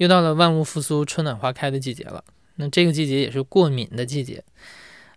[0.00, 2.24] 又到了万物复苏、春暖花开的季节了。
[2.54, 4.42] 那这个季节也是过敏的季节。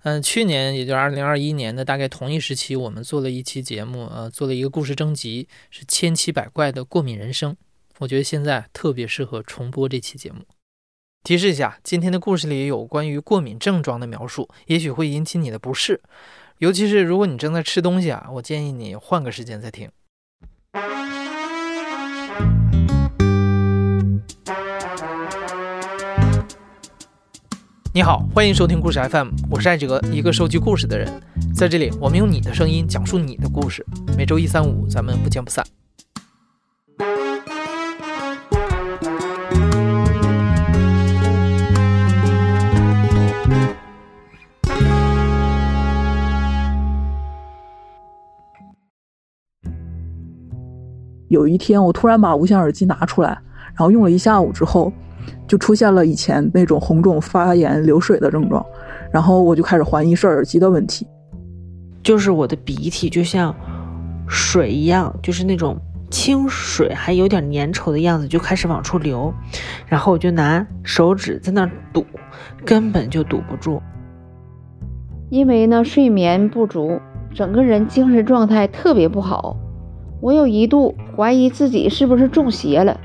[0.01, 7.55] 嗯，去年也就是二零二一年的大概同一时期，我们做了一期节目，呃，做了一个故事征集，是千奇百怪的过敏人生。
[7.99, 10.39] 我觉得现在特别适合重播这期节目。
[11.23, 16.01] 提示一下，今天的故事里有关于过敏症状的描述，也许会引起你的不适，
[16.57, 19.89] 尤其是如果你正在吃东西啊，我建议你换个时间再听。
[27.95, 31.07] 你好，欢迎收听故事 FM，我是艾哲，一个收集故事的人。
[31.53, 33.85] 在这里，我们用你的声音讲述你的故事。
[34.17, 35.63] 每周一、三、五，咱们不见不散。
[51.27, 53.29] 有一天，我突然把无线耳机拿出来，
[53.75, 54.91] 然后用了一下午之后。
[55.47, 58.65] 就出现了以前那种红肿、发炎、流水的症状，
[59.11, 61.05] 然后我就开始怀疑是耳机的问题。
[62.01, 63.55] 就是我的鼻涕就像
[64.27, 65.77] 水一样，就是那种
[66.09, 69.33] 清水，还有点粘稠的样子，就开始往出流。
[69.87, 72.05] 然后我就拿手指在那堵，
[72.65, 73.81] 根本就堵不住。
[75.29, 76.99] 因为呢睡眠不足，
[77.33, 79.57] 整个人精神状态特别不好。
[80.21, 82.99] 我有一度怀疑自己是不是中邪了。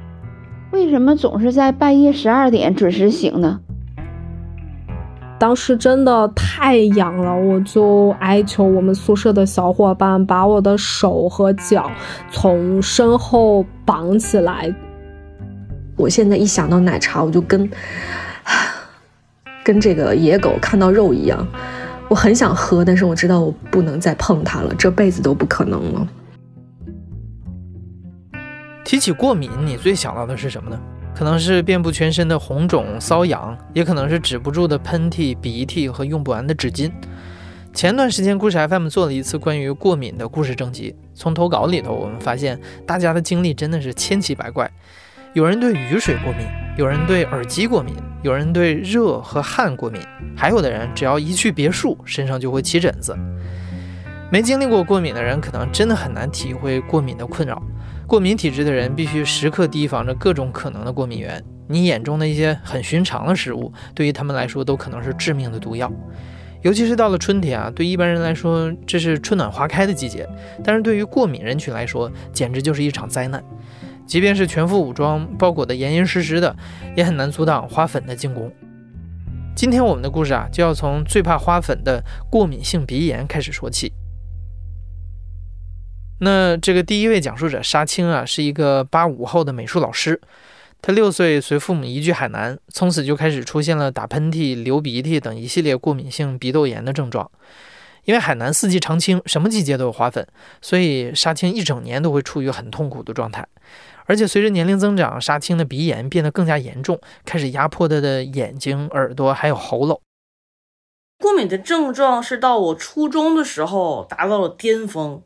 [0.71, 3.61] 为什么总是在半夜十二点准时醒呢？
[5.39, 11.89] 当时真的太痒了，我就哀求我们宿舍的小伙伴把我的手和脚
[12.31, 14.75] 从身后绑起来。
[15.97, 17.71] 我现在一想到奶茶，我就跟
[19.63, 21.47] 跟这个野狗看到肉一样，
[22.09, 26.09] 我很想喝，但是我知道我不能再碰它了，这辈子都不可能了。
[28.89, 30.81] 提起过敏，你最想到的是什么呢？
[31.15, 36.91] 可能是遍布全身的红肿、瘙痒，也可能是止不住的喷嚏、鼻涕和用不完的纸巾。
[37.75, 40.97] 前段时间，故事 FM 做了一次关于过敏的故事征集。
[41.13, 44.71] 从投稿里头，我们发现大家的经历真的是千奇百怪。
[45.35, 46.47] 有人对雨水过敏，
[46.79, 50.01] 有人对耳机过敏，有人对热和汗过敏，
[50.35, 53.15] 还有的人只要一去别墅，身上就会起疹子。
[54.33, 57.63] 没经历过过敏的人，可能真的很难体会过敏的困扰。
[58.09, 61.45] 过敏体质的人必须时刻提防着各种可能的过敏源。
[61.69, 65.93] 你眼中的一些很寻常的食物，对于他们来说都可能是致命的毒药。
[66.63, 70.27] 尤其是到了春天啊，对一般人来说这是春暖花开的季节，
[70.65, 73.45] 但是对于过敏人群来说，简直就是一场灾难。
[74.07, 76.57] 即便是全副武装、包裹得严严实实的，
[76.97, 78.51] 也很难阻挡花粉的进攻。
[79.55, 83.93] 今天我们的故事啊，就要从最怕花粉的过敏性鼻炎开始说起。
[86.21, 90.21] 那这个第一位讲述者沙青啊，是一个八五后的美术老师。
[90.81, 97.29] 他六岁随父母移居海南，从此就开始出现了打喷嚏、流鼻涕等一系列过敏性鼻窦炎的症状。
[98.05, 100.27] 因为海南四季常青，什么季节都有花粉，
[100.63, 103.47] 所以沙青一整年都会处于很痛苦的状态。
[104.07, 110.01] 而且随着年龄增长，沙青的鼻炎变得更加严重，开始压迫他的眼睛、耳朵还有喉咙。
[111.19, 115.23] 过敏的症状是到我初中的时候达到了巅峰。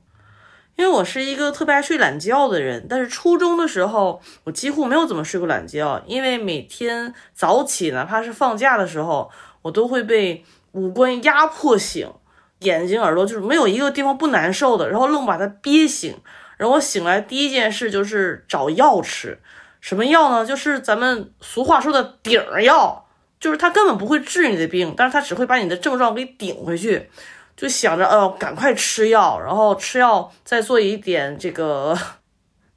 [0.82, 9.30] 因为我是一个特别爱睡懒觉的人，但是初中的时候我几乎没有怎么睡过懒觉，因为每天早起，哪怕是放假的时候，
[9.62, 12.10] 我都会被五官压迫醒，
[12.58, 16.16] 眼睛、耳朵就是没有一个地方不难受的，然后愣把它憋醒，
[16.56, 19.38] 然后我醒来第一件事就是找药吃，
[19.80, 20.44] 什么药呢？
[20.44, 23.06] 就是咱们俗话说的顶药，
[23.38, 27.08] 就是它根本不会治你的病，但是它只会把你的症状给顶回去。
[27.54, 31.96] 就想着，呃，赶快吃药，然后吃药，再做一点这个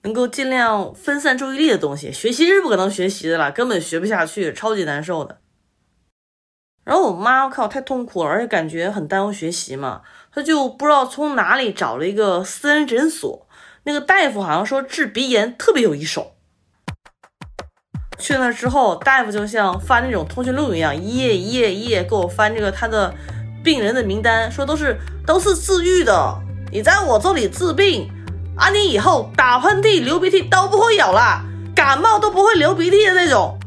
[0.04, 2.12] 能够尽量分散注意力的东西。
[2.12, 5.40] 学习是不可能学习的了，根本学不下去，超级难受的。
[6.84, 13.48] 然后我妈我靠太痛苦了，而且感觉很耽误学习嘛，她就不知道从哪里找了一个私人诊所，
[13.86, 16.36] 那个大夫好像说治鼻炎特别有一手。
[18.20, 23.16] 去那之后，大夫就像翻那种通讯录一样，一页一页一页给我翻这个他的。
[23.66, 24.96] 病人的名单说都是
[25.26, 26.38] 都是治愈的，
[26.72, 28.08] 你在我这里治病，
[28.56, 31.44] 啊，你以后打喷嚏、流鼻涕都不会有啦，
[31.76, 33.58] 感冒都不会流鼻涕的那种。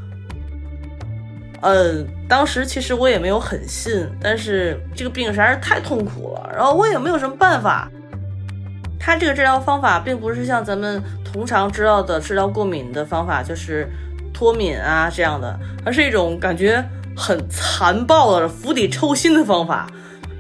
[1.62, 7.91] 嗯，当时其实我也没有很信，但是这个病实在是太痛苦了，然后我也没有什么办法。
[9.00, 13.89] 他这个治疗方法并不是像咱们通常知道的治疗过敏的方法，就是
[14.33, 16.85] 脱敏啊这样的，而是一种感觉。
[17.19, 19.91] 很残暴的釜底抽薪的方法，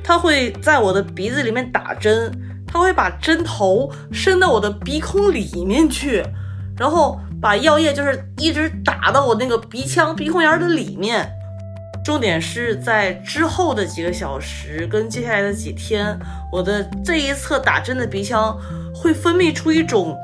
[0.04, 2.32] 他会在我的鼻子里面打针，
[2.66, 6.24] 他会把针头伸到我的鼻孔里面去，
[6.76, 11.28] 然后把药液就是一直打到我那个鼻腔鼻孔眼的里面。
[12.04, 16.18] 重点是在之后的几个小时跟接下来的几天，
[16.50, 18.56] 我的这一侧打针的鼻腔
[18.94, 20.16] 会分泌出一种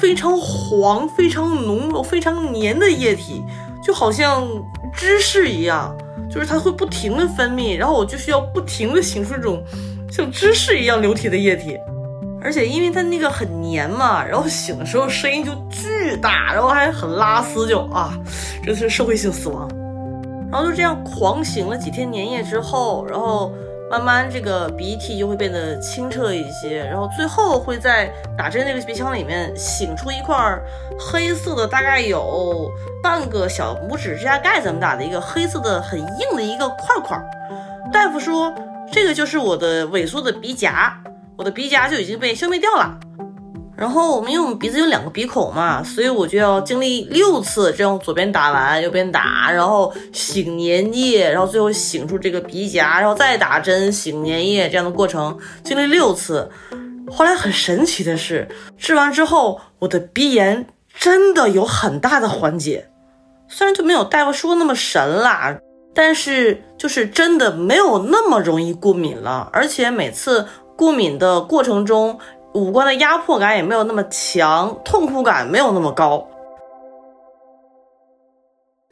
[0.00, 3.42] 非常黄、非常浓、非常黏的液体，
[3.86, 4.44] 就好像
[4.92, 5.96] 芝士一样，
[6.28, 9.62] 就是它会不停的分泌，然后我就需要不停的醒出这种
[10.10, 11.78] 像芝士一样流体的液体，
[12.42, 18.18] 而且因为它那个很黏嘛，然后醒的时候声音就巨大，然后还很拉丝，就啊，
[18.64, 19.68] 这是社会性死亡。
[20.50, 23.52] 然后就这样狂醒了几天粘液之后，然后
[23.88, 30.36] 慢慢这个鼻涕就会变得清澈一些，然后最后会在打针那个鼻腔里面醒出一块
[30.98, 32.68] 黑色的，大概有
[33.02, 37.16] 半个小拇指指甲盖这么大的一个黑色的很硬的一个块块。
[37.92, 38.52] 大夫说
[38.90, 40.92] 这个就是我的萎缩的鼻夹，
[41.36, 42.98] 我的鼻夹就已经被消灭掉了。
[43.76, 56.50] 然后我们因为我们鼻子有两个鼻孔嘛，所以我就要经历六次这样左边打完右边打，然后醒粘液，然后最后醒出这个鼻夹，然后再打针醒粘液这样的过程，经历六次。
[57.10, 60.66] 后来很神奇的是，治完之后我的鼻炎
[60.98, 62.88] 真的有很大的缓解，
[63.46, 65.54] 虽然就没有大夫说那么神啦，
[65.94, 72.18] 但是就是真的没有那么容易过敏了，而且每次过敏的过程中。
[72.56, 76.26] 五官的压迫感也没有那么强，痛苦感没有那么高。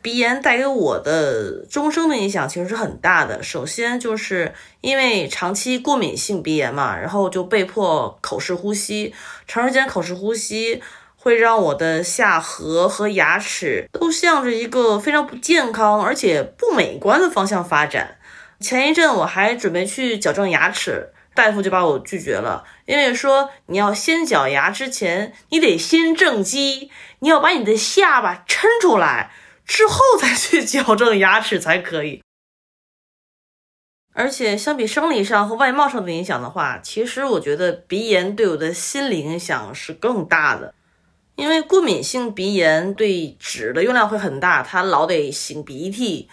[0.02, 3.42] 鼻炎带给我的终生的影响其实是很大的。
[3.42, 4.52] 首先就是
[4.82, 9.14] 因为长期过敏性鼻炎嘛，然后就被迫口式呼吸，
[9.48, 10.82] 长时间口式呼吸
[11.16, 18.18] 会让我的下颌和牙齿都向着一个非常不健康而且不美观的方向发展。
[18.60, 21.13] 前一阵我还准备去矫正牙齿。
[21.34, 29.32] 大夫就把我拒绝了，因为说你要先矫牙之前，你得先正畸，你要把你的下巴抻出来，
[29.66, 32.22] 之后再去矫正牙齿才可以。
[34.12, 40.72] 而且相比生理上和外貌上的影响的话，其实我觉得鼻炎对我的心理影响是更大的，
[41.34, 46.28] 因为过敏性鼻炎对纸的用量会很大，它老得擤鼻涕。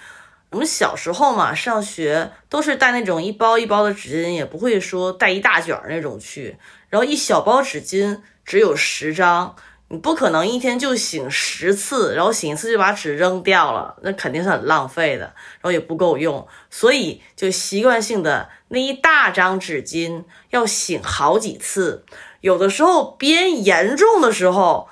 [0.51, 6.57] 我们小时候嘛，上学都是带那种一包一包的纸巾，也不会说带一大卷那种去。
[6.89, 9.55] 然后一小包纸巾只有十张，
[9.87, 16.45] 你不可能一天就擤十次，然后醒一次就把纸扔掉了，那肯定是很浪费的，然后也不够用。
[16.69, 22.03] 所以就习惯性的那一大张纸巾要醒好几次，
[22.41, 24.89] 有的时候鼻炎严重的时候，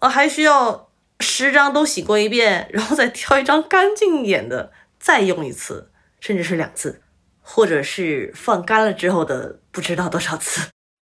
[0.00, 0.88] 啊还需要
[1.20, 4.72] 十张都洗过一遍，然后再挑一张干净一点的。
[4.98, 5.90] 再用一次，
[6.20, 7.02] 甚至是两次，
[7.40, 10.68] 或者是放干了之后的不知道多少次。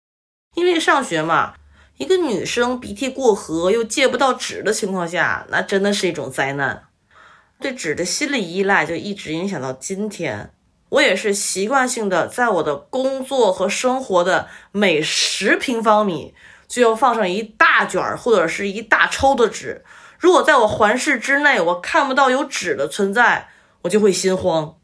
[0.56, 1.54] 因为上学嘛，
[1.96, 6.84] 一个女生鼻涕过河又借不到纸的情况下，那真的是一种灾难。
[7.60, 10.52] 对纸的心理依赖就一直影响到今天。
[10.88, 16.34] 我也是习惯性的，在我的工作和生活的每十平方米
[16.66, 19.84] 就要放上一大卷或者是一大抽的纸。
[20.18, 23.50] 如果在我环视之内，我看不到有纸的存在。
[23.82, 24.76] 我就会心慌，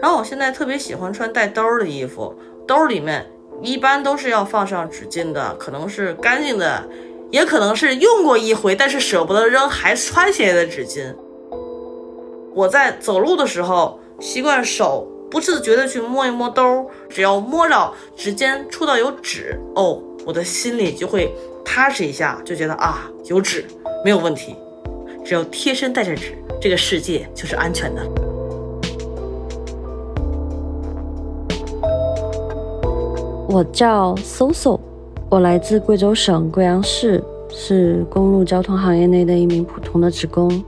[0.00, 2.34] 然后我现在特别喜欢穿带兜儿的衣服，
[2.66, 3.30] 兜里面
[3.62, 6.88] 一般都是要放上纸巾的，可能是干净的，
[7.30, 11.14] 也可能是用过一回但是舍不得扔还穿起来的纸巾。
[12.54, 21.32] 我在走路的时候，习惯手不自觉的去摸一摸兜，只要摸着指尖触到有纸，哦，我的心里就会
[21.64, 23.64] 踏实一下，就觉得啊有纸
[24.04, 24.56] 没有问题。
[25.24, 28.02] 只要贴身带着纸，这个世界就是安全的。
[33.48, 34.80] 我叫 Soso，
[35.30, 40.64] 我来自贵州省贵阳市，是公路交通行业内的一名普通的职工。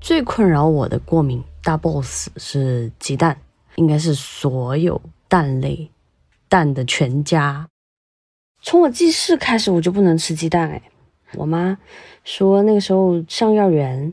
[0.00, 3.36] 最困扰我的过敏大 boss 是鸡蛋，
[3.74, 5.90] 应该是所有蛋类
[6.48, 7.68] 蛋的全家。
[8.62, 10.82] 从我记事开始，我就不能吃鸡蛋，哎。
[11.34, 11.76] 我妈
[12.24, 14.12] 说，那个时候上幼儿园，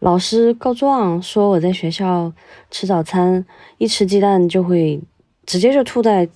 [0.00, 2.32] 老师告状说我在学校
[2.70, 3.46] 吃早餐，
[3.78, 5.00] 一吃鸡蛋就会
[5.46, 6.28] 直接就吐在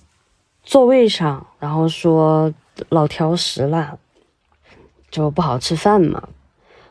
[0.63, 2.53] 座位上，然后说
[2.89, 3.99] 老挑食了，
[5.11, 6.29] 就不好吃饭嘛。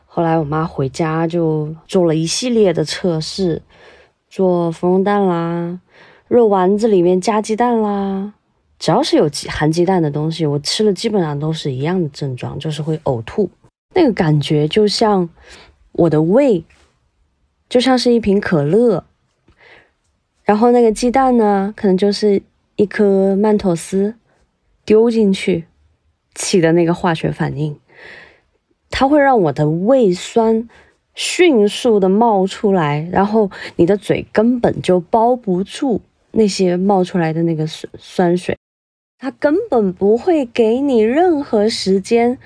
[0.05, 3.61] 后来我妈回家就做了一系列的测试，
[4.29, 5.79] 做芙蓉蛋啦，
[6.27, 8.33] 肉丸子里面加鸡蛋啦。
[8.79, 13.49] 只要是有鸡含鸡蛋的东西，我吃了基本上都是一样的症状，就是会呕吐。
[13.93, 15.29] 那个感觉就像
[15.91, 16.63] 我的胃，
[17.67, 19.03] 就像是一瓶可乐。
[20.43, 22.41] 然后那个鸡蛋呢，可能就是
[22.75, 24.15] 一颗曼妥思，
[24.85, 25.65] 丢进去
[26.33, 27.77] 起的那个化学反应，
[28.89, 30.67] 它会让我的胃酸
[31.13, 38.57] 迅速的冒出来，然后你的嘴根本就包不住那些冒出来的那个酸酸水，
[39.21, 42.37] 它根本不会给你任何时间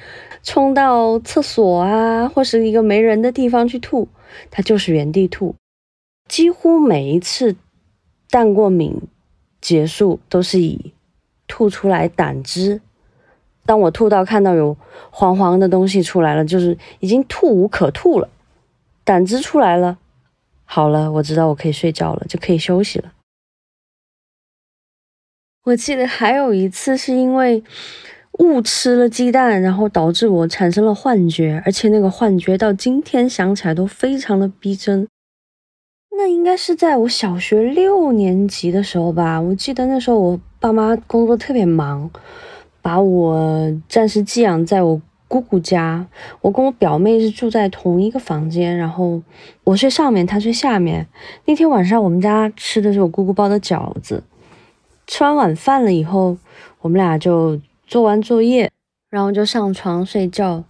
[0.42, 4.08] 冲到厕所啊，或是一个没人的地方去吐，
[4.50, 5.56] 它就是原地吐。
[6.28, 7.56] 几乎每一次
[8.32, 9.00] 蛋过敏
[9.62, 10.94] 结束都是以
[11.46, 12.82] 吐出来胆汁。
[13.66, 14.76] 当我吐到看到有
[15.12, 18.28] 黄黄的东西出来了，就是已经吐无可吐了，
[19.04, 20.00] 胆汁出来了，
[20.66, 23.14] 好了，我知道我可以睡觉了，就可以休息了。
[25.66, 27.64] 我记得还有一次是因为
[28.40, 35.08] 误吃了鸡蛋，然后导致我产生了幻觉，而且那个幻觉到今天想起来都非常的逼真。
[36.18, 39.40] 那应该是在我小学六年级的时候吧。
[39.40, 42.12] 我记得那时候我爸妈工作特别忙，
[42.82, 46.06] 把我暂时寄养在我姑姑家。
[46.42, 49.22] 我跟我表妹是住在同一个房间，然后
[49.64, 51.08] 我睡上面，她睡下面。
[51.46, 54.22] 那天晚上我们家吃的是我姑姑包的饺子。
[55.06, 56.38] 吃完晚饭了以后，
[56.82, 58.72] 我们俩就做完作业，
[59.10, 60.64] 然后就上床睡觉。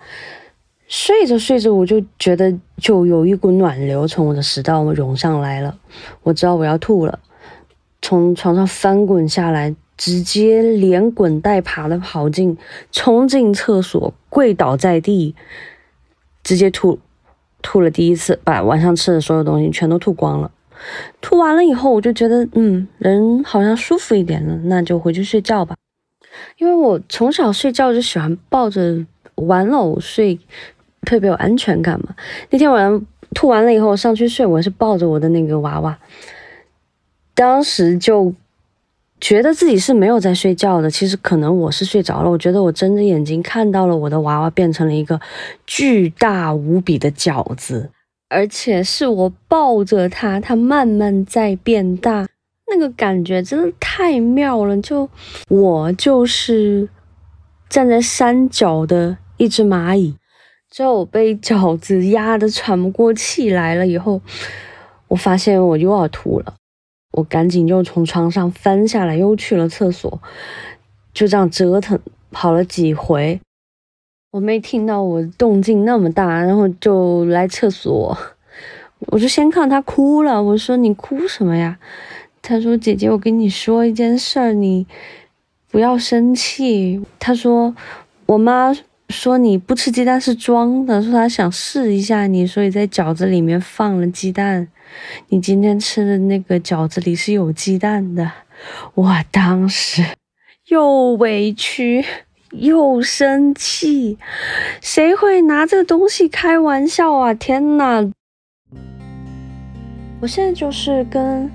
[0.85, 5.79] 睡着睡着，我就觉得就有一股暖流从我的食道涌上来了，
[6.21, 7.19] 我知道我要吐了，
[8.01, 12.55] 从床上翻滚下来，直接连滚带爬的跑进，
[12.91, 15.33] 冲进厕所，跪倒在地，
[16.43, 16.99] 直接吐，
[17.63, 20.51] 吐了第一次，把晚上吃的所有东西全都吐光了。
[21.21, 25.75] 吐完了以后，我就觉得，嗯，人好像舒服一点了，那就回去睡觉吧。
[26.57, 30.39] 因为我从小睡觉就喜欢抱着玩偶睡。
[31.05, 32.15] 特别有安全感嘛？
[32.49, 35.99] 那天晚上吐完了以后上去睡，我是抱着我的那个娃娃，
[37.35, 38.33] 当时就
[39.19, 40.89] 觉得自己是没有在睡觉的。
[40.89, 42.31] 其实可能我是睡着了。
[42.31, 45.19] 我觉得我睁着眼睛看到了我的娃娃变成了一个
[45.67, 47.89] 巨大无比的饺子，
[48.33, 52.27] 而且是我抱着它，它慢慢在变大，
[52.67, 54.75] 那个感觉真的太妙了。
[54.81, 55.07] 就
[55.49, 56.89] 我就是
[57.69, 60.15] 站在山脚的一只蚂蚁。
[60.71, 64.19] 之后我被饺子压得喘不过气来了，以后
[65.09, 66.55] 我发现我又要吐了，
[67.11, 70.19] 我赶紧又从床上翻下来，又去了厕所，
[71.13, 71.99] 就这样折腾
[72.31, 73.39] 跑了几回。
[74.33, 78.17] 我妹听到我动静那么大，然后就来厕所，
[79.01, 81.77] 我就先看她哭了，我说你哭什么呀？
[82.41, 84.87] 她说姐姐，我跟你说一件事儿，你
[85.69, 86.99] 不要生气。
[87.19, 87.75] 她说
[88.25, 88.75] 我妈。
[89.09, 94.67] 说你不吃鸡蛋是装的，说她想试一下你，所以在饺子里面放了鸡蛋。
[95.27, 98.31] 你今天吃的那个饺子里是有鸡蛋的。
[98.95, 100.03] 我当时
[100.69, 102.03] 又委屈
[102.53, 104.17] 又生气，
[104.81, 107.33] 谁会拿这东西开玩笑啊？
[107.33, 108.11] 天呐！
[110.21, 111.49] 我现在就是跟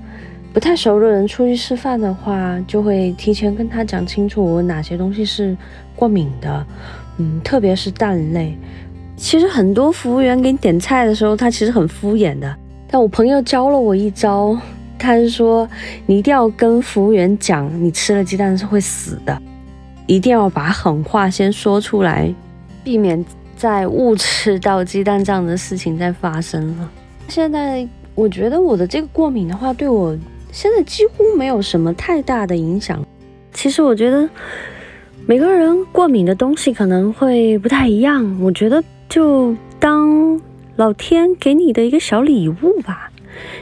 [0.53, 5.55] 不太熟的人出去吃饭的话，就会提前跟他讲清楚我哪些东西是
[5.95, 6.65] 过敏的。
[7.17, 8.57] 嗯，特别是蛋类，
[9.17, 12.55] 其实很多服务员给你点菜的时候，他其实很敷衍的。
[12.89, 14.57] 但我朋友教了我一招，
[14.97, 15.67] 他是说
[16.05, 19.41] 你一定要跟服务员讲，你吃了鸡蛋是会死的，
[20.09, 22.33] 一定要把狠话先说出来，
[22.83, 23.23] 避免
[23.55, 26.91] 再误吃到鸡蛋这样的事情再发生了。
[27.27, 30.17] 现在我觉得我的这个过敏的话，对我
[30.51, 33.05] 现在几乎没有什么太大的影响。
[33.53, 34.27] 其实我觉得。
[35.27, 40.41] 每个人过敏的东西可能会不太一样，我觉得就当
[40.75, 43.11] 老天给你的一个小礼物吧。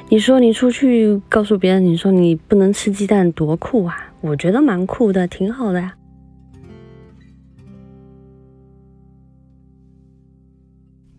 [0.07, 3.97] 你说你出去告诉别人，你说你不能吃鸡蛋，多酷啊！
[4.21, 5.93] 我觉得蛮酷的，挺好的呀。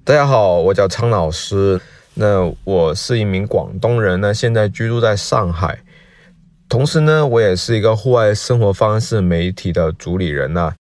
[0.08, 1.78] 大家好，我叫苍老师，
[2.14, 5.80] 那我是一名广东人，那现在居住在上海。
[6.66, 10.72] 同时呢，我也是一个户外生活方式媒体的主理人呐。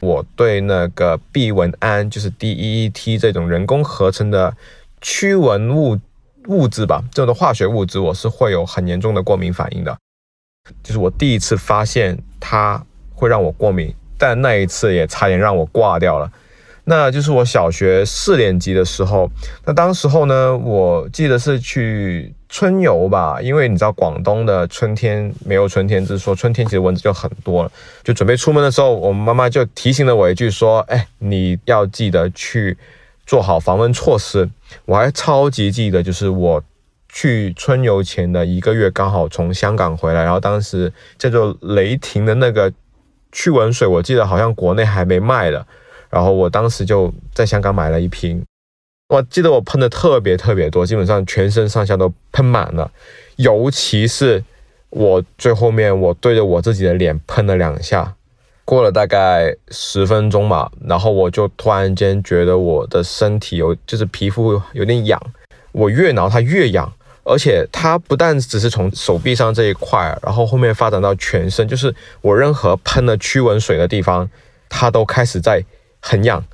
[0.00, 4.56] 我对那个避蚊胺，就是 DEET 这种人工合成的
[5.00, 5.96] 驱蚊物
[6.48, 9.96] 物质吧，这种化学物质，我是会有很严重的过敏反应的。
[10.82, 16.28] 就是我第一次发现它会让我过敏，但那一次也差点让我挂掉了。
[16.84, 19.30] 那就是我小学四年级的时候，
[19.64, 27.70] 那当时候呢，我记得是去春游吧，因为你知道广东的春天没有春天，之说春天其实蚊子就很多了。
[28.02, 32.76] 就准备出门的时候，我妈妈就提醒了我一句，说：“哎，你要记得去
[33.24, 34.50] 做好防蚊措施。”
[34.84, 36.62] 我还超级记得，就是我
[37.08, 42.72] 去春游前的一个月，刚好从香港回来，然后当时叫做雷霆的那个
[43.30, 45.64] 驱蚊水，我记得好像国内还没卖的，
[46.12, 48.44] 然后我当时就在香港买了一瓶，
[49.08, 52.90] 我记得我喷的特别特别多，基本上全身上下都喷满了，
[53.36, 54.44] 尤其是
[54.90, 58.14] 我最后面我对着我自己的脸喷了两下，
[58.64, 65.20] 过了大概十分钟吧，然后我就突然间觉得我的身体有就是皮肤有点痒，
[65.72, 66.92] 我越挠它越痒。
[67.24, 74.28] 而且它不但只是从手臂上这一块，然后后面发展到全身，就是我任何喷了驱蚊水的地方，
[74.68, 75.64] 它都开始在
[76.02, 76.44] 很痒。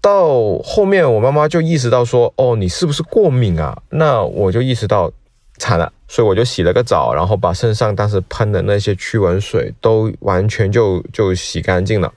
[0.00, 5.12] 到后面我妈妈就意识到说：“哦，你是不是过敏啊？”那我就意识到
[5.58, 12.12] 惨了，所以我就洗了个澡，然后把身上当时喷的那些驱蚊水都完全就就洗干净了。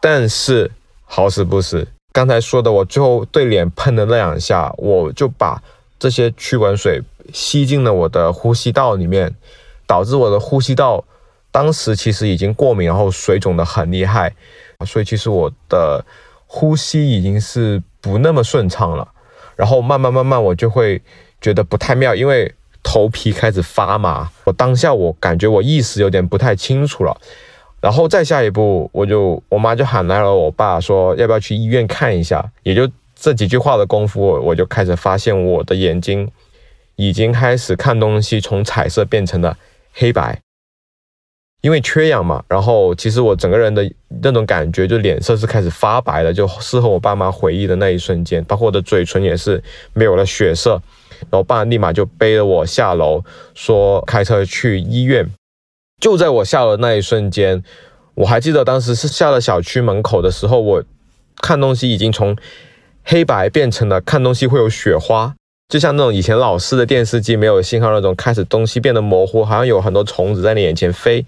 [0.00, 0.70] 但是
[1.04, 5.62] 好死不死，刚才说的我最后对脸喷的那两下，我就把。
[6.00, 9.34] 这些驱蚊水吸进了我的呼吸道里面，
[9.86, 11.04] 导致我的呼吸道
[11.50, 14.34] 当时其实已经过敏，然后水肿的很厉害，
[14.84, 16.04] 所以其实我的
[16.46, 19.06] 呼吸已经是不那么顺畅了。
[19.56, 21.00] 然后慢慢慢慢我就会
[21.40, 24.30] 觉得不太妙，因为头皮开始发麻。
[24.44, 27.16] 我当下我感觉我意识有点不太清楚了。
[27.80, 32.90] 然后再下一步，我就我妈就喊来了我爸，说要不要去医院看一下，也就。
[33.22, 36.26] 这几句话的功夫，我就开始发现我的眼睛
[36.96, 39.58] 已经开始看东西从彩色变成了
[39.92, 40.40] 黑白，
[41.60, 42.42] 因为缺氧嘛。
[42.48, 43.90] 然后其实我整个人的
[44.22, 46.32] 那种感觉，就脸色是开始发白了。
[46.32, 49.62] 就事后我爸妈回忆的那一瞬间，包括我的嘴唇也是
[49.92, 50.80] 没有了血色。
[51.30, 53.22] 然后爸立马就背着我下楼，
[53.54, 55.28] 说开车去医院。
[56.00, 57.62] 就在我下楼那一瞬间，
[58.14, 60.84] 我还记得当时是下了小区门口的时候，我
[61.42, 62.36] 看东西已经从。
[63.02, 65.34] 黑白变成了看东西会有雪花，
[65.68, 71.24] 就像那种以前老式的电视机没有信号那种，开始东西变得模糊，好像有很多虫子在你眼前飞。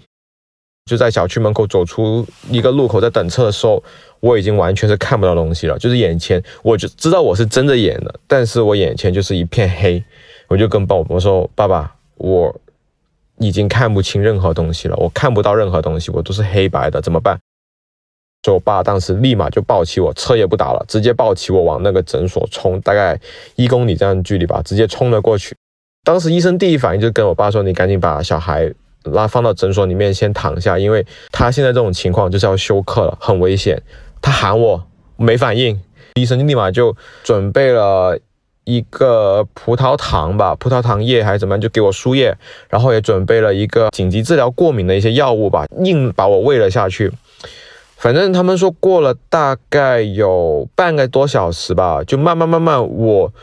[0.85, 3.81] 就在小区门口走出一个路口，在等车的时候，
[4.19, 10.03] 我已经完全是看不到东西了，就是眼前我就知道我是睁着眼的，但是我眼前就是一片黑。
[10.49, 12.53] 我就跟爸我说：“爸爸，我
[13.37, 17.39] 已经看不清任何东西了，我看不到任何东西，我都是黑白的，怎么办？”
[18.43, 23.17] 所以我爸当时立马就抱起我，车也不打了，直接抱起我往那个诊所冲，大概
[23.55, 25.55] 一公里这样距离吧，直接冲了过去。
[26.03, 28.71] 当时医生第一反应就跟我爸说：“你赶紧把小孩
[29.03, 33.81] 拉放到诊所里面先躺下，因为他现在这种情况就是要休克了，很危险。”
[34.21, 34.81] 他喊我
[35.17, 35.79] 没反应，
[36.15, 38.17] 医生就立马就准备了
[38.63, 42.33] 一个葡萄糖吧，葡萄糖液还是怎么样，就给我输液，
[42.69, 47.11] 然后也准备了一个紧急治疗过敏的一些药物吧，硬把我喂了下去。
[47.97, 53.33] 反正他们说过了大概有半个多小时吧，就慢慢慢慢，我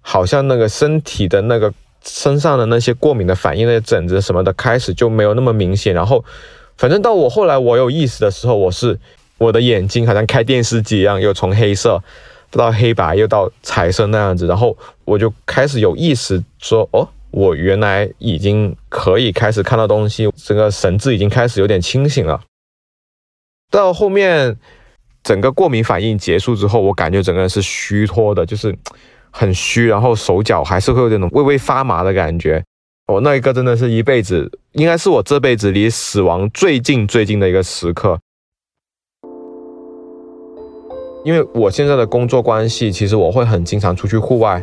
[0.00, 1.72] 好像那个身体的那个
[2.06, 5.94] 身上的那些过敏的反应，那些疹子什么的开始就没有那么明显。
[5.94, 6.24] 然后，
[6.76, 8.98] 反正到我后来我有意识的时候，我是
[9.38, 12.02] 我的眼睛好像开电视机一样，又从黑色
[12.50, 14.46] 到黑白，又到彩色那样子。
[14.46, 22.40] 然后我就开始有意识说，哦，我原来已经可以开始看到东西，整个神志已经开始有点清醒了。
[23.70, 24.56] 到后面，
[25.24, 28.76] 整个过敏反应结束之后，我感觉整个人是虚脱的，就是
[29.36, 32.62] 很虚，然后手脚还是会有这种微微发麻的感觉。
[33.12, 38.16] 我那一个真的是一辈子，应该是我这辈子离死亡最近最近的一个时刻。
[41.24, 44.62] 因为我现在的工作关系，其实我会很经常出去户外。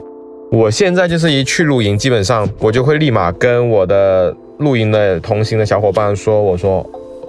[0.52, 6.84] 我现在就是一去露营，基本上我就会立马跟我的露营的同行的小伙伴说：“我说。”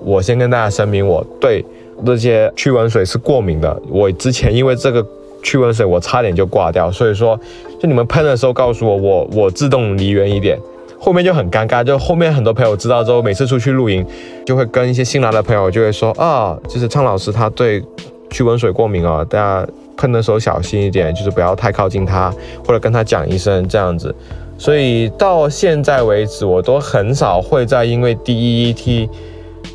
[0.04, 1.64] 我先跟大家声明，我对
[2.02, 3.82] 那些驱蚊水是过敏的。
[3.88, 5.06] 我之前因为这个
[5.42, 6.90] 驱蚊水，我差点就挂掉。
[6.90, 7.38] 所以说，
[7.80, 10.58] 就你们喷的时候告诉我，我我自动离远一点。
[10.98, 14.06] 后面就很尴尬，就后面很多朋友知道之后，每次出去露营，
[14.46, 17.82] 就会跟一些新来的朋友就会说啊，就是苍老师他对
[18.30, 22.32] 驱蚊水过敏哦，大家喷的时候小心一点，就是不要太靠近他，
[22.64, 24.14] 或者跟他讲一声这样子。
[24.56, 29.08] 所以到现在为止，我都很少会再因为 DEET。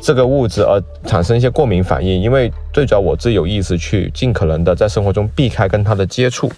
[0.02, 6.50] 这个物质而产生一些过敏反应，因为最主要我自己有意识去尽可能的在生活中避开跟它的接触。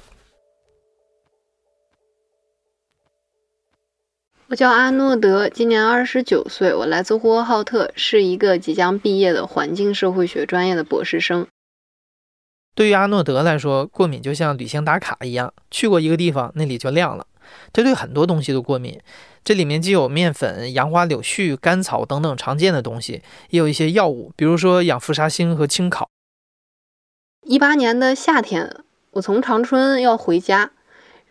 [4.48, 11.46] 我叫阿诺德，今年二十九岁，我来自呼和浩特，是一个即将毕业的环境社会学专业的博士生。
[12.74, 17.26] 对于阿诺德来说，过敏就像旅行打卡一样，去过一个地方，那里就亮了。
[17.72, 19.00] 他对很多东西都过敏。
[19.42, 26.08] 这里面既有面粉、杨花、柳絮、甘草等等常见的东西，也有一些药物，比如说氧氟沙星和青烤。
[27.46, 28.76] 一八年的夏天，
[29.12, 30.72] 我从长春要回家，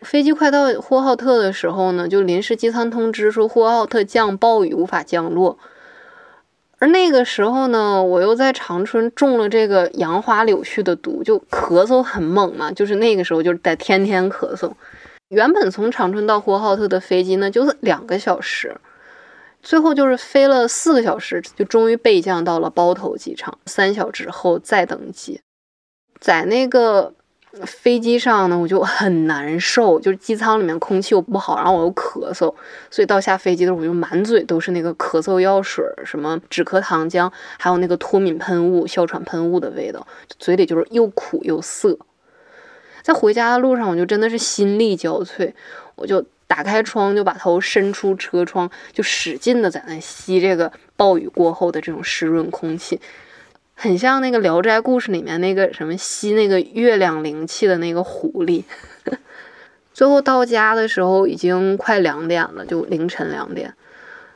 [0.00, 5.56] 飞机快到呼和浩特的时候呢，就临时机舱通知说呼和浩特降暴雨，无法降落。
[6.80, 14.72] 而那个时候呢，我又在长春中了这个杨花柳絮的毒，就咳嗽很猛嘛，就是那个时候就是得天天咳嗽。
[15.30, 18.76] 原本从长春到呼和浩特的飞机呢，就是两个小时，
[19.62, 25.40] 最后就是飞了四个小时，就终于备降到了包头机场，三小时后再登机，
[26.20, 27.14] 在那个。
[27.66, 32.54] 飞机上呢，我就很难受，就是机舱里面空气又不好，然后我又咳嗽，
[32.92, 40.06] 所以到下飞机的时候，我就满嘴都是那个咳嗽药水，什么止咳糖浆，还有那个脱敏喷雾、哮喘喷雾的味道，
[40.38, 41.98] 嘴里就是又苦又涩。
[43.10, 45.52] 在回家的路上，我就真的是心力交瘁，
[45.96, 53.00] 我就打开窗，就把头伸出车窗，就使劲的在那吸这个暴雨过后的这种湿润空气。
[53.74, 58.62] 很像那个《聊斋故事》里面那个什么吸那个月亮灵气的那个狐狸。
[59.92, 63.74] 最后到家的时候已经快两点了，就凌晨两点。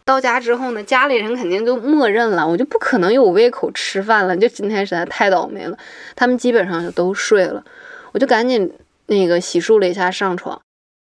[0.05, 4.37] 到家之后呢，家里人肯定就默认了，我就不可能有胃口吃饭了。
[4.37, 5.79] 就今天实在太倒霉了，
[6.17, 7.65] 他们基本上就都睡了，
[8.15, 8.73] 我就赶紧
[9.07, 10.63] 那个洗漱了一下上床，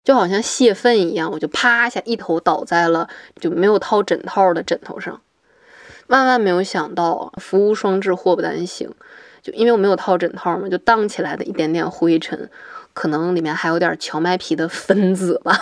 [0.03, 5.21] 就好像泄愤一样，我就啪一下一头倒在了就没有套枕套的枕头上。
[6.07, 8.91] 万万没有想到，福无双至，祸不单行。
[9.43, 12.51] 就因为我没有套枕套嘛，就荡起来的一点点灰尘，
[12.95, 15.55] 可能里面还有点荞麦皮的分子吧，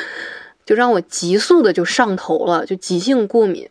[0.66, 3.70] 就让我急速的就上头了，就急性过敏。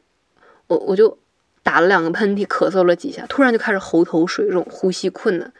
[0.65, 1.19] 我我就
[1.61, 5.53] 打了两个喷嚏，咳嗽了几下，突然就开始喉头水肿，呼吸困难。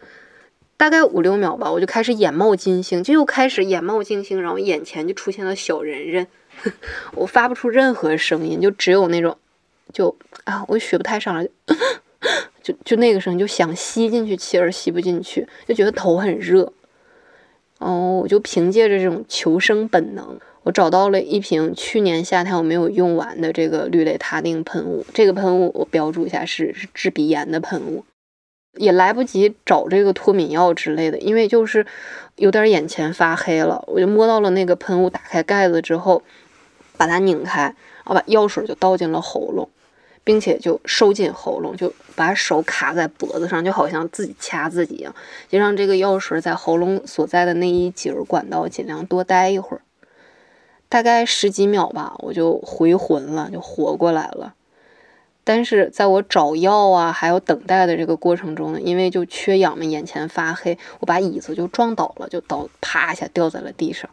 [0.77, 6.27] 大概五六秒吧，我就开始眼冒金星，就又开始眼冒金星，然后眼前就出现了小人人，
[7.15, 9.38] 我发不出任何声音，就只有那种。
[9.91, 11.47] 就啊，我学不太上来，
[12.63, 16.73] 就就那个声音，就想吸进去气儿吸不进去，就觉得头很热。
[17.77, 25.05] 哦，我就凭借着这种求生本能，我找到了一瓶去年夏天我没有用完的这个氯雷他定喷雾。
[25.13, 28.05] 这个喷雾我标注一下是是治鼻炎的喷雾，
[28.75, 31.86] 也来不及找这个脱敏药之类的，因为就是
[32.36, 36.23] 有点眼前发黑了，我就摸到了那个喷雾，打开盖子之后，
[36.97, 39.69] 把它拧开，我把药水就倒进了喉咙。
[40.25, 45.13] 并且就收紧喉咙，就把手卡在脖子上，就好像自己掐自己一样，
[45.49, 49.81] 就让这个药水在喉咙所在的那一节管道尽量多待一会儿，
[50.88, 54.53] 大概十几秒吧，我就回魂了，就活过来了。
[55.43, 64.10] 但是在我找药啊，还有等待的这个过程中呢，因为就缺氧嘛，眼前发黑，我把椅子就撞倒了，就倒啪一下掉在了地上，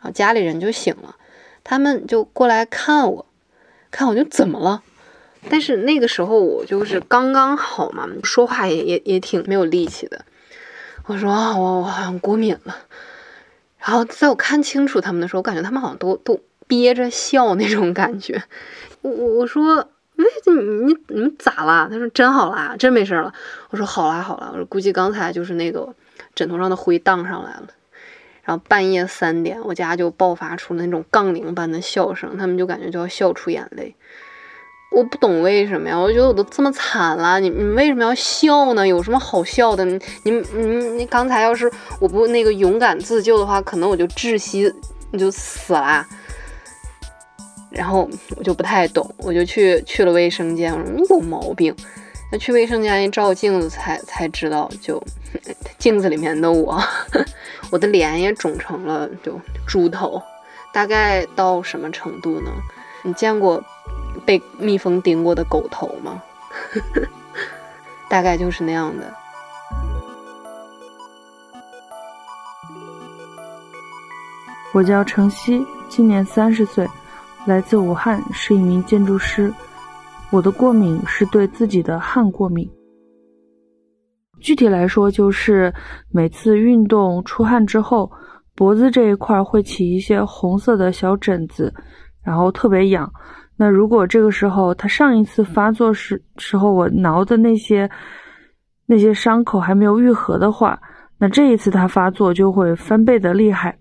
[0.00, 1.16] 然后家里人就醒了，
[1.62, 3.26] 他们就过来看我，
[3.90, 4.82] 看我就怎么了。
[5.50, 10.24] 但是那个时候我就是刚刚好嘛，说话也也也挺没有力气的。
[11.06, 12.76] 我说啊，我我好像过敏了。
[13.78, 18.42] 然后在我看清楚他们的时候，我感觉他们好像都都憋着笑那种感觉。
[19.00, 19.88] 我我我说，
[20.46, 21.88] 你你你们咋了？
[21.90, 23.32] 他说真好啦，真没事了。
[23.70, 25.94] 我说好啦好啦，我说估计刚才就是那个
[26.34, 27.68] 枕头上的灰荡上来了。
[28.44, 33.94] 然后半夜三点，我家就爆发出那种杠铃般的笑声，他们就感觉就要笑出眼泪。
[34.90, 35.96] 我不懂为什么呀？
[35.96, 38.86] 我觉得我都这么惨了，你你为什么要笑呢？
[38.86, 39.84] 有什么好笑的？
[39.84, 40.64] 你你你
[40.96, 44.74] 你刚才要是我不那个勇敢自救的话，可能我就窒息，
[45.12, 46.04] 你就死了。
[47.72, 51.74] 然后我就不太懂，我就去去了卫生间，我说有毛病。
[52.30, 55.02] 那去卫生间一照镜子，才才知道，就
[55.78, 56.82] 镜子里面的我，
[57.70, 60.22] 我的脸也肿成了就猪头，
[60.72, 62.50] 大概到什么程度呢？
[63.02, 63.62] 你见过？
[64.26, 66.22] 被蜜蜂叮过的狗头吗？
[68.10, 69.10] 大概就是那样的。
[74.74, 76.86] 我叫程曦，今年三十岁，
[77.44, 79.52] 来自武汉，是一名建筑师。
[80.30, 82.70] 我的过敏是对自己的汗过敏。
[84.40, 85.74] 具体来说，就是
[86.10, 88.10] 每次运动出汗之后，
[88.54, 91.74] 脖子这一块会起一些红色的小疹子，
[92.24, 93.10] 然后特别痒。
[93.56, 97.88] 那如果这个时候他上一次发作时时候我挠的那些
[98.86, 100.80] 那些伤口还没有愈合的话，
[101.18, 103.76] 那这一次他发作就会翻倍的厉害，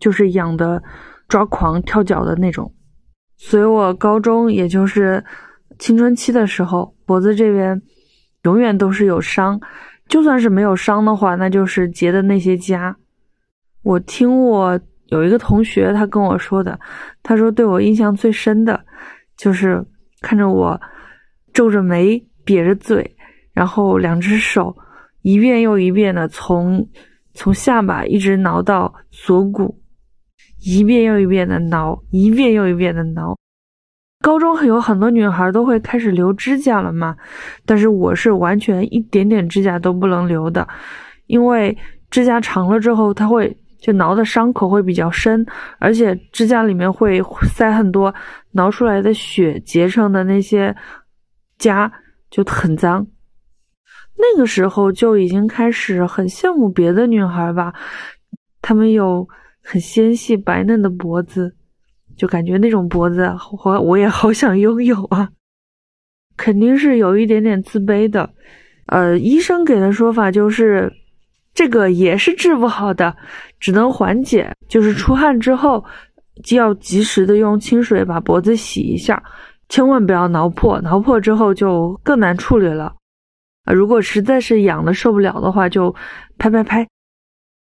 [0.00, 0.82] 就是痒的
[1.28, 2.72] 抓狂跳脚的那种。
[3.36, 5.22] 所以我高中也就是
[5.78, 7.80] 青春期的时候，脖子这边
[8.42, 9.60] 永远都是有伤，
[10.08, 12.94] 就算是没有伤的话，那就是结的那些痂。
[13.82, 16.78] 我听我有一个同学他跟我说的，
[17.22, 18.84] 他说对我印象最深的。
[19.36, 19.84] 就是
[20.20, 20.80] 看着我
[21.52, 23.16] 皱着眉、瘪着嘴，
[23.52, 24.76] 然后两只手
[25.22, 26.88] 一遍又一遍的从
[27.32, 29.76] 从下巴一直挠到锁骨，
[30.64, 33.36] 一遍又一遍的挠，一遍又一遍的挠。
[34.22, 37.14] 高中有很多女孩都会开始留指甲了嘛，
[37.66, 40.66] 但是我是完全一点点指甲都不能留的，
[41.26, 41.76] 因为
[42.10, 45.44] 指甲长了之后，它会就挠的伤口会比较深，
[45.78, 47.20] 而且指甲里面会
[47.52, 48.14] 塞很多
[48.52, 50.74] 挠出来的血结成的那些
[51.58, 51.90] 痂，
[52.30, 53.06] 就很脏。
[54.16, 57.74] 那个时候就已经开始很羡慕别的女孩吧，
[58.62, 59.28] 她们有
[59.64, 61.56] 很纤细白嫩的脖子。
[62.16, 63.28] 就感觉那种脖子，
[63.64, 65.28] 我我也好想拥有啊！
[66.36, 68.30] 肯定是有一点点自卑的。
[68.86, 70.92] 呃，医生给的说法就是，
[71.52, 73.16] 这个也是治不好的，
[73.58, 74.48] 只能缓解。
[74.68, 75.84] 就是出汗之后，
[76.44, 79.20] 就要及时的用清水把脖子洗一下，
[79.68, 82.94] 千万不要挠破，挠破之后就更难处理了。
[83.64, 85.92] 啊，如果实在是痒的受不了的话，就
[86.38, 86.86] 拍拍拍。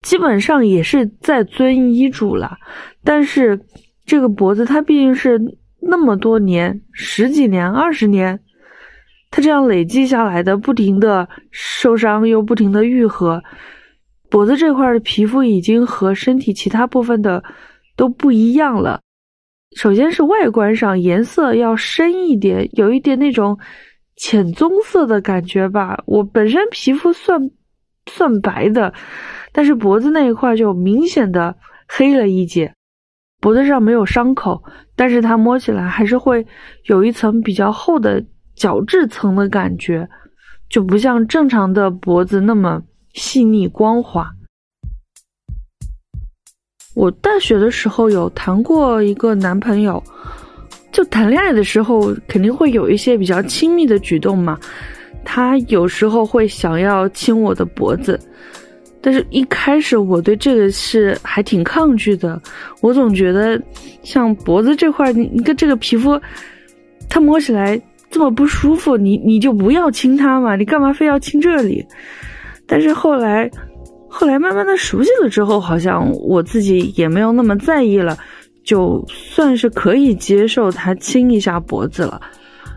[0.02, 2.58] 基本上也是在遵医嘱了，
[3.02, 3.60] 但是。
[4.04, 5.40] 这个脖子，它毕竟是
[5.80, 8.40] 那么多年，十几年、二十年，
[9.30, 13.40] 它这样累积下来的，不停的受伤又不停的愈合，
[14.28, 17.42] 脖子这块的皮肤已经和身体其他部分的
[17.96, 19.00] 都不一样了。
[19.76, 23.56] 首先是外观上颜色要深一点，有一点那种
[24.16, 26.02] 浅棕色的感觉吧。
[26.06, 27.40] 我本身皮肤算
[28.10, 28.92] 算白的，
[29.52, 31.54] 但是脖子那一块就明显的
[31.86, 32.74] 黑了一截。
[33.40, 34.62] 脖子上没有伤口，
[34.94, 36.46] 但是它摸起来还是会
[36.84, 40.08] 有一层比较厚的角质层的感觉，
[40.68, 42.80] 就不像正常的脖子那么
[43.14, 44.30] 细腻光滑。
[46.94, 50.00] 我大学的时候有谈过一个男朋友，
[50.92, 54.56] 就谈恋爱的时候肯定会有一些比较亲密的举动嘛，
[55.24, 58.20] 他有时候会想要亲我的脖子。
[59.04, 62.40] 但是，一开始我对这个是还挺抗拒的。
[62.80, 63.60] 我总觉得，
[64.04, 66.20] 像脖子这块，你你跟这个皮肤，
[67.08, 67.78] 它摸起来
[68.12, 71.84] 这么不舒服，你你就不要亲它嘛，你干嘛非要亲这里？
[72.64, 73.50] 但是后来，
[74.08, 78.16] 后来慢慢的熟悉了之后，好像我自己也没有那么在意了，
[78.62, 82.20] 就算是可以接受他亲一下脖子了。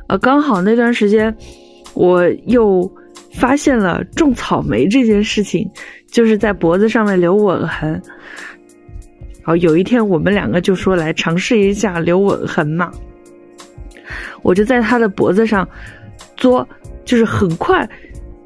[0.07, 1.35] 呃，刚好那段时间，
[1.93, 2.91] 我又
[3.33, 5.69] 发现了种草莓这件事情。
[6.15, 12.89] 就是在脖子上面留吻痕，然后有一天我们两个就说来尝试一下留吻痕嘛，
[14.41, 15.67] 我就在他的脖子上
[16.37, 16.65] 嘬，
[17.03, 17.85] 就是很快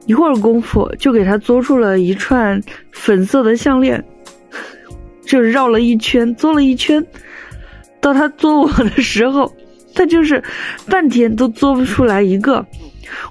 [0.08, 2.60] 一会儿功夫就给他嘬出了一串
[2.92, 4.04] 粉色的项链，
[5.24, 7.06] 就绕了一圈，嘬了一圈，
[8.02, 9.56] 到他嘬我的时候，
[9.94, 10.44] 他就是
[10.88, 12.66] 半天都嘬不出来一个，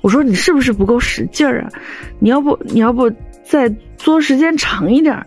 [0.01, 1.72] 我说你是不是不够使劲儿啊？
[2.20, 3.11] 你要不你要不。
[3.51, 5.26] 再嘬时间长一点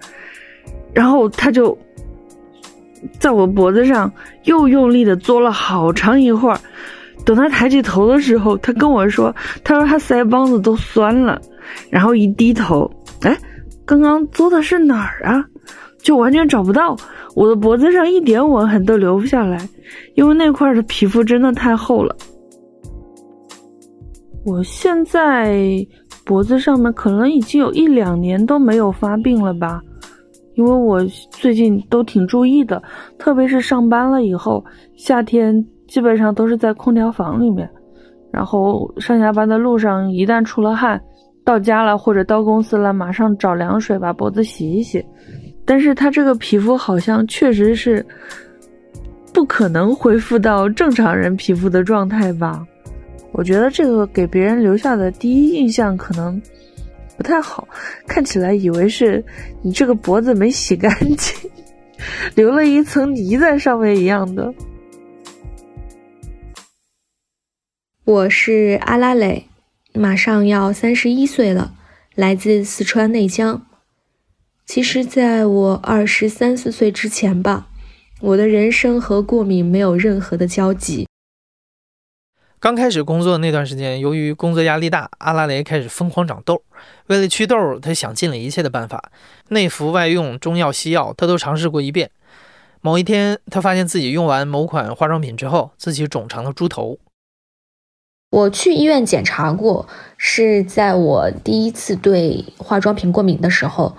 [0.93, 1.77] 然后他就
[3.19, 4.11] 在我脖子上
[4.45, 6.59] 又用力的嘬了好长一会儿。
[7.23, 11.39] 等他抬起头的时候，他跟我说：“他说他腮帮子都酸了。”
[11.91, 12.89] 然后一低头，
[13.21, 13.37] 哎，
[13.85, 15.45] 刚刚嘬的是哪儿啊？
[16.01, 16.97] 就完全找不到，
[17.35, 19.69] 我的脖子上一点吻痕都留不下来，
[20.15, 22.15] 因为那块的皮肤真的太厚了。
[24.43, 25.85] 我现在。
[26.25, 29.81] 脖子上面可能已经有一两年都没有发病了吧，
[30.55, 32.81] 因为我最近都挺注意的，
[33.17, 34.63] 特别是上班了以后，
[34.95, 37.69] 夏天基本上都是在空调房里面，
[38.31, 41.01] 然后上下班的路上一旦出了汗，
[41.43, 45.03] 到家了或者到公司了，马上找凉水把脖子洗一洗。
[45.65, 48.05] 但是他这个皮肤好像确实是
[49.33, 52.65] 不可能恢复到正常人皮肤的状态吧。
[53.31, 56.41] 我觉得这个给别人留下的第一印象可能
[57.17, 57.67] 不太好，
[58.07, 59.23] 看起来以为是
[59.61, 61.51] 你这个脖子没洗干净，
[62.35, 64.53] 留了一层泥在上面一样的。
[68.03, 69.47] 我是阿拉蕾，
[69.93, 71.73] 马上要三十一岁了，
[72.15, 73.65] 来自四川内江。
[74.65, 77.69] 其实，在我二十三四岁之前吧，
[78.19, 81.07] 我的人生和过敏没有任何的交集。
[82.61, 86.61] 刚开始工作那段时间，由于工作压力大，阿拉蕾开始疯狂长痘。
[87.07, 89.11] 为了祛痘，他想尽了一切的办法，
[89.49, 92.11] 内服外用、中药西药，他都尝试过一遍。
[92.81, 96.99] 某一天，他发现自己用完某款化妆品之后，自己肿成了猪头。
[98.29, 103.97] 我去医院检查过，是在我第一次对化妆品过敏的时候。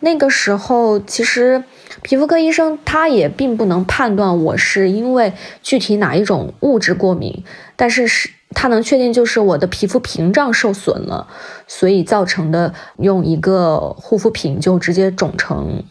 [0.00, 1.64] 那个时候，其实
[2.02, 5.32] 皮肤科医生他也并不能判断我是因为
[5.62, 7.42] 具体哪一种物质过敏，
[7.76, 11.26] 但是是他能确定就是我的皮肤屏障受损了，
[11.66, 15.82] 所以造成的用一个护肤品就直接肿成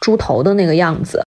[0.00, 1.22] 猪头的那个样子。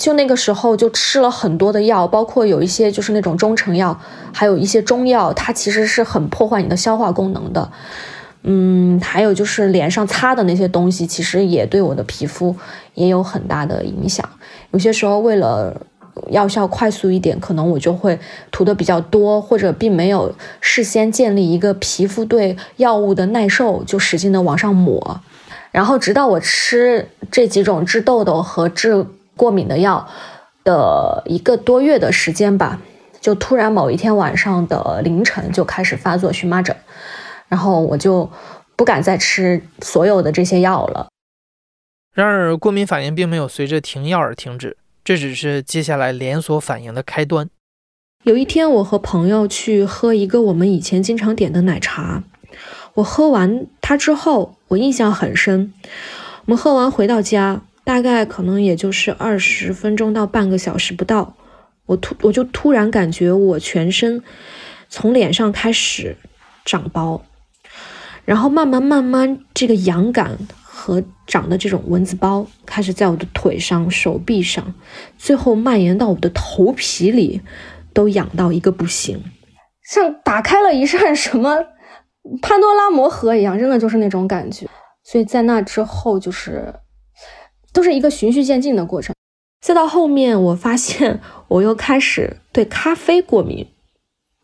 [0.00, 4.00] 就那个时候就吃了很多的药，包括有一些就是那种中成药，
[4.32, 7.70] 还有一些中药，它其实是很破坏你的消化功能的。
[8.46, 12.54] 嗯，还有就是脸上擦的那些东西，其实也对我的皮肤
[12.92, 14.28] 也有很大的影响。
[14.70, 15.74] 有些时候为了
[16.30, 18.18] 药效快速一点，可能我就会
[18.50, 25.20] 涂的比较多，或者并没有事先建立一个皮肤对药物的耐受，就使劲的往上抹。
[25.72, 29.04] 然后直到我吃这几种治痘痘和治
[29.36, 30.06] 过敏的药
[30.62, 32.78] 的一个多月的时间吧，
[33.20, 36.76] 就突然某一天晚上的凌晨就开始发作荨麻疹，
[37.48, 38.30] 然后我就
[38.76, 41.08] 不敢再吃所有的这些药了。
[42.12, 47.48] 然而，过敏反应并没有随着停药而停止，这只是接下来连锁反应的开端。
[48.22, 52.22] 有一天，我和朋友去喝一个我们以前经常点的奶茶，
[52.94, 55.72] 我喝完它之后，我印象很深。
[56.46, 57.62] 我们喝完回到家。
[57.86, 61.36] 大概可能也就是二十分钟到半个小时不到，
[61.84, 64.22] 我突我就突然感觉我全身
[64.88, 66.16] 从脸上开始
[66.64, 67.22] 长包，
[68.24, 74.74] 然后慢慢慢慢这个痒感和长的这种蚊子包开始在我的腿上、手臂上，
[75.18, 77.40] 最后蔓延到我的头皮里，
[77.92, 79.22] 都痒到一个不行，
[79.82, 81.64] 像打开了一扇什么
[82.42, 84.66] 潘多拉魔盒一样，真的就是那种感觉。
[85.02, 86.74] 所以在那之后就是。
[87.74, 89.12] 都是一个循序渐进的过程，
[89.60, 93.66] 再到后面，我发现我又开始对咖啡过敏，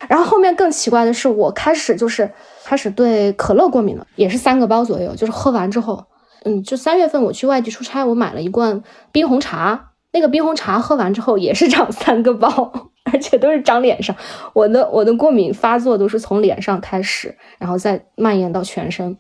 [0.09, 2.31] 然后后面更奇怪的是，我开始就是
[2.65, 6.05] 开始对可乐过敏了，也是三个包左右，就是喝完之后，
[6.45, 8.83] 嗯，就三月份我去外地出差，我买了一罐
[9.13, 12.73] 冰红茶，那个冰红茶喝完之后也是长三个包，
[13.13, 14.17] 而且都是长脸上，
[14.55, 19.19] 我的我的过敏发作都是从脸上开始，然后再蔓延到全身。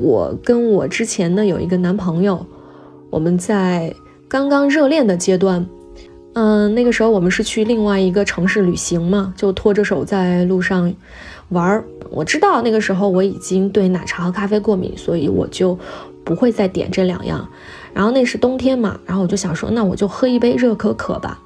[0.00, 2.44] 我跟我之前的有一个男朋友，
[3.10, 3.94] 我们在
[4.28, 5.64] 刚刚热恋的阶段，
[6.34, 10.92] 嗯，那个时候我们是去另外一个城市旅行嘛，就拖着手在路上
[11.50, 11.84] 玩儿。
[12.10, 15.78] 我知道那个时候我已经对奶茶和咖啡过敏，所以我就
[16.24, 17.48] 不会再点这两样。
[17.92, 21.38] 然后那是冬天嘛，然后我就想说，那我就喝一杯热可可吧。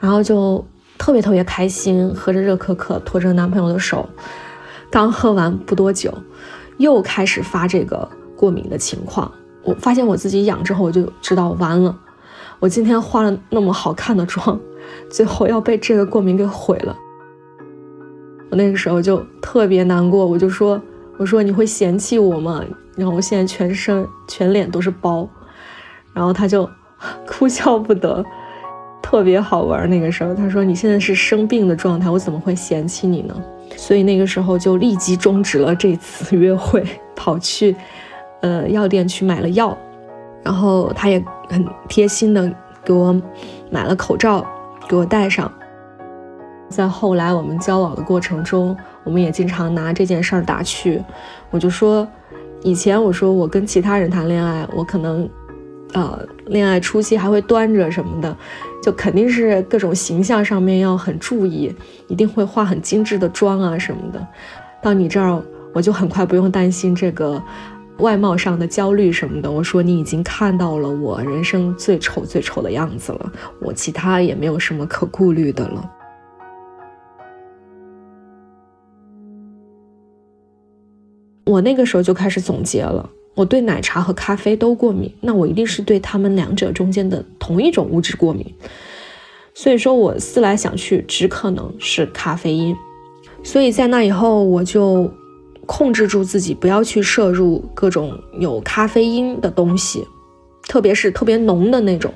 [0.00, 0.64] 然后就
[0.98, 4.08] 特别特别开心，喝着热可可，拖着男朋友的手，
[4.90, 6.12] 刚喝完不多久。
[6.78, 9.30] 又开始发这个过敏的情况，
[9.62, 11.96] 我发现我自己痒之后，我就知道完了。
[12.64, 14.58] 我今天化了那么好看的妆，
[15.10, 16.96] 最后要被这个过敏给毁了。
[18.50, 20.80] 我那个时候就特别难过，我就说
[21.20, 22.64] ：“我说你会嫌弃我吗？”
[22.96, 25.28] 然后我现在全身全脸都是包，
[26.14, 26.66] 然后他就
[27.28, 28.24] 哭笑不得，
[29.02, 29.86] 特别好玩。
[29.90, 33.36] 那个时候他说：“你现在是生病的状态，我怎么会嫌弃你呢？”
[33.76, 36.82] 所以那个时候就立即终止了这次约会，
[37.14, 37.76] 跑去，
[38.40, 39.76] 呃，药店去买了药，
[40.44, 42.52] 然后他也很贴心的
[42.84, 43.18] 给我
[43.70, 44.46] 买了口罩
[44.88, 45.50] 给我戴上。
[46.68, 51.02] 在后来我们交往的过程中，我们也经常拿这件事儿打趣，
[51.50, 52.06] 我就说，
[52.62, 55.28] 以前我说我跟其他人谈恋爱，我可能，
[55.92, 58.36] 呃，恋爱初期还会端着什么的。
[58.82, 61.74] 就肯定是各种形象上面要很注意，
[62.08, 64.26] 一定会化很精致的妆啊什么的。
[64.82, 65.40] 到你这儿，
[65.72, 67.40] 我就很快不用担心这个
[67.98, 69.50] 外貌上的焦虑什么的。
[69.50, 75.90] 我说你已经看到了我人生最丑最丑的样子了，我其他也没有什么可顾虑的了。
[81.44, 83.08] 我那个时候就开始总结了。
[83.34, 88.46] 我对奶茶和咖啡都过敏，那我一定是对他们两者中间的同一种物质过敏。
[89.52, 92.74] 所以说我思来想去，只可能是咖啡因。
[93.42, 95.10] 所以在那以后，我就
[95.66, 100.06] 控制住自己，不要去摄入各种有咖啡因的东西，
[100.68, 102.12] 特别是特别浓的那种。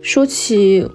[0.00, 0.86] 说起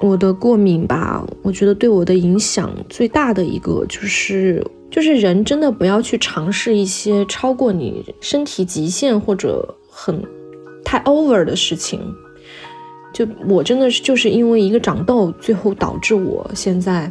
[0.00, 4.64] 我的过敏吧，我觉得对我的影响最大的一个就是。
[4.90, 10.22] 就是人真的不要去尝试一些超过你身体极限或者很
[10.84, 11.98] 太 over 的事情。
[13.10, 17.10] 就我真的是就是因为一个长痘，最后导致我现在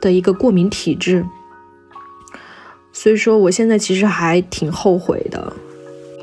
[0.00, 1.26] 的一个过敏体质。
[2.92, 5.52] 所以说，我现在其实还挺后悔的。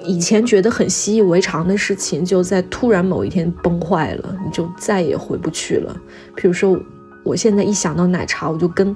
[0.04, 5.96] 以前觉得很习以为常的事情，就在突然某一天崩坏了，你就再也回不去了。
[6.36, 6.80] 比如说，
[7.24, 8.96] 我现在一想到奶茶，我就跟。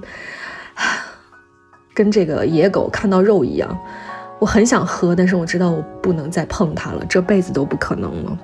[1.93, 3.77] 跟这个野狗看到肉一样，
[4.39, 8.39] 我很想喝，但是我知道我不能再碰它了，这辈子都不可能了。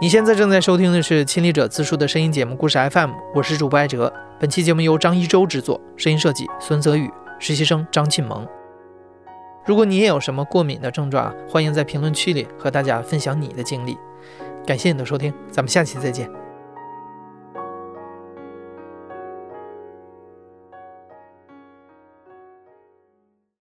[0.00, 4.12] 你现在正在收听的是《亲历者自述》的声音节目《故事 FM》，我是主播艾哲。
[4.38, 7.10] 本期节目由张一舟制作，声音设计孙泽宇。
[7.40, 8.46] 实习生张庆萌。
[9.66, 13.98] 如果你也有什么过敏的症状，欢迎在评论区里和大家分享你的经历。
[14.64, 16.30] 感谢你的收听，咱们下期再见。